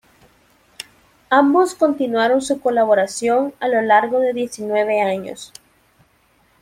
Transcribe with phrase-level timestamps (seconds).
[1.29, 5.53] Ambos continuaron su colaboración a lo largo de diecinueve años.